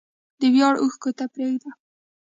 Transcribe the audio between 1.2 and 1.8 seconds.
پرېښود